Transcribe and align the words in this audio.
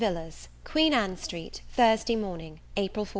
VILLARS 0.03 0.47
Queen 0.63 0.95
Ann 0.95 1.15
Street, 1.15 1.61
Thursday 1.73 2.15
morning, 2.15 2.59
April 2.75 3.05
14. 3.05 3.09